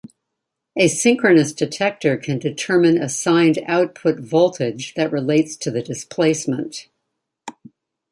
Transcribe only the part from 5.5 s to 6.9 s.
to the displacement.